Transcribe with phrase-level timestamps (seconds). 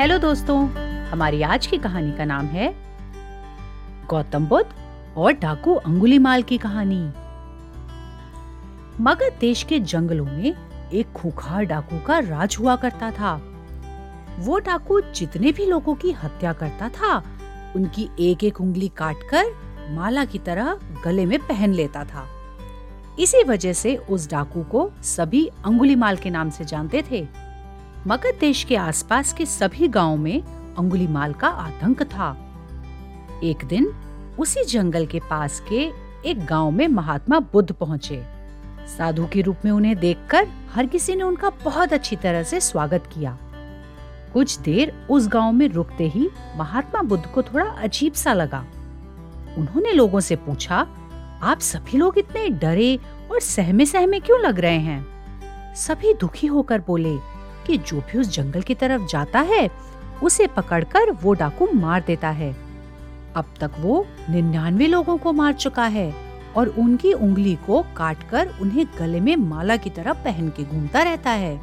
[0.00, 0.68] Hello दोस्तों,
[1.10, 2.74] हमारी आज की कहानी का नाम है
[4.06, 4.66] गौतम बुद्ध
[5.16, 7.00] और डाकू अंगुलीमाल की कहानी।
[9.00, 10.54] मगध देश के जंगलों में
[10.92, 13.34] एक खूखार डाकू का राज हुआ करता था।
[14.38, 17.16] वो डाकू जितने भी लोगों की हत्या करता था,
[17.76, 19.44] उनकी एक एक उंगली काटकर
[19.90, 22.26] माला की तरह गले में पहन लेता था।
[23.20, 27.47] इसी वजह से उस डाकू को सभी अंगुलीमाल के नाम से जानते थे।
[28.08, 30.42] मगध देश के आसपास के सभी गाँवों में
[30.78, 32.30] अंगुलीमाल का आतंक था।
[33.44, 33.86] एक दिन
[34.38, 35.80] उसी जंगल के पास के
[36.30, 38.22] एक गाँव में महात्मा बुद्ध पहुँचे।
[38.98, 43.10] साधु के रूप में उन्हें देखकर हर किसी ने उनका बहुत अच्छी तरह से स्वागत
[43.14, 43.38] किया।
[44.32, 48.64] कुछ देर उस गाँव में रुकते ही महात्मा बुद्ध को थोड़ा अजीब सा लगा।
[49.58, 50.86] उन्होंने लोगों से पूछा,
[51.42, 52.96] आप सभी लोग इतने डरे
[53.32, 55.74] और सहमे सहमे क्यों लग रहे हैं?
[55.74, 57.37] सभी दुखी होकर बोले
[57.68, 59.70] कि जो भी उस जंगल की तरफ़ जाता है,
[60.22, 62.56] उसे पकड़कर वो डाकू मार देता है।
[63.36, 66.14] अब तक वो निन्यानवे लोगों को मार चुका है
[66.56, 71.30] और उनकी उंगली को काटकर उन्हें गले में माला की तरह पहन के घूमता रहता
[71.30, 71.56] है।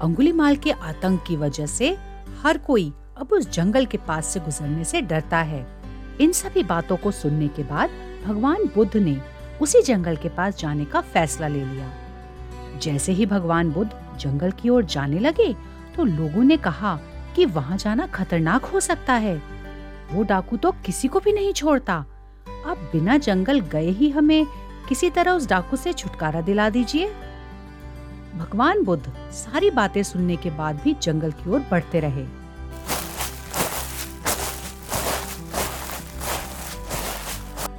[0.00, 1.96] अंगुली माल के आतंक की वजह से
[2.42, 5.66] हर कोई अब उस जंगल के पास से गुजरने से डरता है।
[6.20, 7.90] इन सभी बातों को सुनने के बाद
[8.26, 9.20] भगवान बुद्ध ने
[9.62, 11.90] उसी जंगल के पास जाने का फैसला ले लिया।
[12.82, 15.52] जैसे ही भगवान बुद्ध जंगल की ओर जाने लगे
[15.96, 16.94] तो लोगों ने कहा
[17.36, 19.36] कि वहाँ जाना खतरनाक हो सकता है।
[20.12, 21.96] वो डाकू तो किसी को भी नहीं छोड़ता।
[22.66, 24.46] अब बिना जंगल गए ही हमें
[24.88, 27.08] किसी तरह उस डाकू से छुटकारा दिला दीजिए।
[28.36, 32.26] भगवान बुद्ध सारी बातें सुनने के बाद भी जंगल की ओर बढ़ते रहे।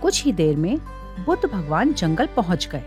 [0.02, 0.78] कुछ ही देर में
[1.26, 2.84] बुद्ध भगवान जंगल पहुँच गए।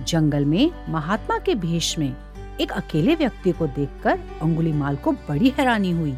[0.00, 2.14] जंगल में महात्मा के भेष में
[2.60, 6.16] एक अकेले व्यक्ति को देखकर अंगुलीमाल को बड़ी हैरानी हुई।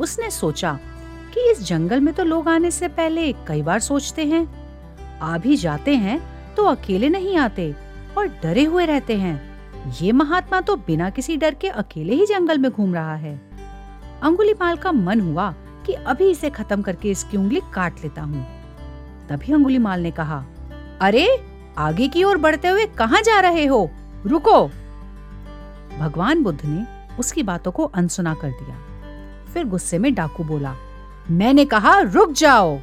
[0.00, 0.78] उसने सोचा
[1.34, 4.48] कि इस जंगल में तो लोग आने से पहले कई बार सोचते हैं।
[5.22, 6.20] आ भी जाते हैं
[6.54, 7.74] तो अकेले नहीं आते
[8.18, 9.50] और डरे हुए रहते हैं।
[10.02, 13.40] ये महात्मा तो बिना किसी डर के अकेले ही जंगल में घूम रहा है।
[14.22, 15.54] अंगुलीमाल का मन हुआ
[15.86, 18.46] कि अभी इसे खत्म करके इसकी उंगली काट लेता हूँ।
[19.28, 20.44] तभी अंगुलीमाल ने कहा,
[21.00, 21.44] अरे,
[21.78, 23.90] आगे की ओर बढ़ते हुए कहाँ जा रहे हो?
[24.26, 24.70] रुको!
[26.00, 28.76] भगवान बुद्ध ने उसकी बातों को अनसुना कर दिया।
[29.54, 30.74] फिर गुस्से में डाकू बोला,
[31.30, 32.78] मैंने कहा, रुक जाओ!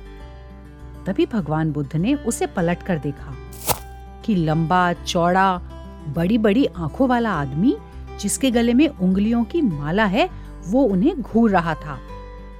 [1.05, 3.33] तभी भगवान बुद्ध ने उसे पलट कर देखा
[4.25, 5.61] कि लंबा, चौड़ा
[6.07, 7.77] बड़ी बड़ी आँखों वाला आदमी,
[8.19, 10.29] जिसके गले में उंगलियों की माला है,
[10.67, 11.99] वो उन्हें घूर रहा था।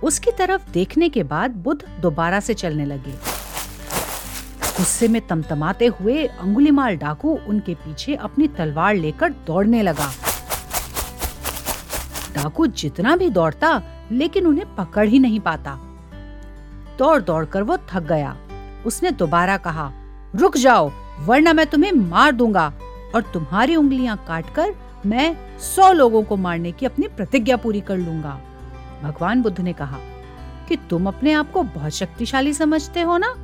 [0.04, 3.12] उसकी तरफ़ देखने के बाद बुद्ध दोबारा से चलने लगे।
[4.78, 10.10] गुस्से में तमतमाते हुए अंगुलीमाल डाकू उनके पीछे अपनी तलवार लेकर दौड़ने लगा।
[12.38, 15.80] डाकू जितना भी दौड़ता, लेकिन उन्हें पकड़ ही नहीं पाता।
[16.98, 18.38] दौड़ दौड़ कर वो थक गया।
[18.86, 19.92] उसने दोबारा कहा,
[20.36, 22.74] रुक जाओ, वरना मैं तुम्हें मार दूँगा
[23.16, 28.40] और तुम्हारी उंगलियाँ काटकर मैं सौ लोगों को मारने की अपनी प्रतिज्ञा पूरी कर लूँगा।
[29.04, 29.98] भगवान बुद्ध ने कहा,
[30.70, 33.36] कि तुम अपने आप को बहुत शक्तिशाली समझते हो ना?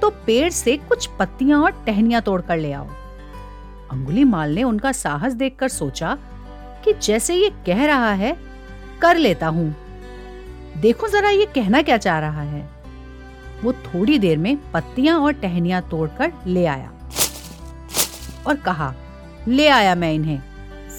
[0.00, 2.88] तो पेड़ से कुछ पत्तियाँ और टहनियाँ तोड़ कर ले आओ।
[3.90, 6.18] अंगुली माल ने उनका साहस देखकर सोचा
[6.84, 8.36] कि जैसे ये कह रहा है,
[9.02, 9.74] कर लेता हूँ।
[10.76, 12.68] देखो जरा ये कहना क्या चाह रहा है।
[13.64, 16.92] वो थोड़ी देर में पत्तियाँ और टहनियाँ तोड़कर ले आया
[18.46, 18.94] और कहा,
[19.48, 20.40] ले आया मैं इन्हें।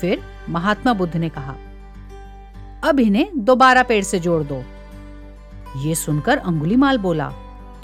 [0.01, 1.55] फिर महात्मा बुद्ध ने कहा,
[2.83, 4.63] अब इन्हें दोबारा पेड़ से जोड़ दो।
[5.77, 7.29] ये सुनकर अंगुलीमाल बोला,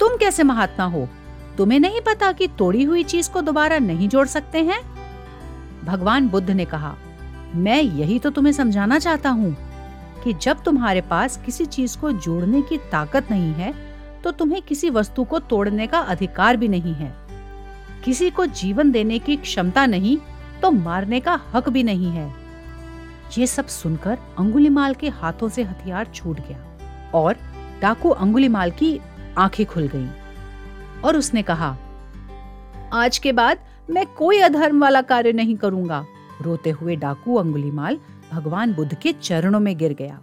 [0.00, 1.08] तुम कैसे महात्मा हो?
[1.58, 4.80] तुम्हें नहीं पता कि तोड़ी हुई चीज़ को दोबारा नहीं जोड़ सकते हैं?
[5.84, 6.96] भगवान बुद्ध ने कहा
[7.54, 9.56] मैं यही तो तुम्हें समझाना चाहता हूँ
[10.24, 13.72] कि जब तुम्हारे पास किसी चीज़ को जोड़ने की ताकत नहीं है
[14.22, 17.12] तो तुम्हें किसी वस्तु को तोड़ने का अधिकार भी नहीं है।
[18.04, 20.16] किसी को जीवन देने की क्षमता नहीं
[20.62, 22.32] तो मारने का हक भी नहीं है।
[23.38, 27.36] ये सब सुनकर अंगुलीमाल के हाथों से हथियार छूट गया और
[27.82, 28.98] डाकू अंगुलीमाल की
[29.38, 30.08] आँखें खुल गईं
[31.02, 31.76] और उसने कहा,
[32.92, 33.58] आज के बाद
[33.90, 36.04] मैं कोई अधर्म वाला कार्य नहीं करूँगा।
[36.42, 37.98] रोते हुए डाकू अंगुलीमाल
[38.32, 40.20] भगवान बुद्ध के चरणों में गिर गया।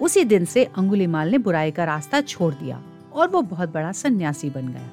[0.00, 4.50] उसी दिन से अंगुलीमाल ने बुराई का रास्ता छोड़ दिया और वो बहुत बड़ा सन्यासी
[4.50, 4.90] बन गया।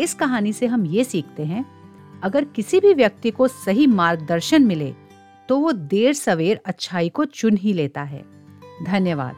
[0.00, 1.64] इस कहानी से हम ये सीखते हैं,
[2.22, 4.92] अगर किसी भी व्यक्ति को सही मार्गदर्शन मिले
[5.48, 8.24] तो वो देर सवेर अच्छाई को चुन ही लेता है।
[8.84, 9.34] धन्यवाद।